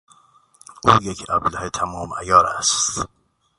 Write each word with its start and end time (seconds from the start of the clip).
او 0.87 0.91
یک 1.03 1.19
ابله 1.29 1.69
تمام 1.69 2.09
عیار 2.19 2.45
است. 2.47 3.07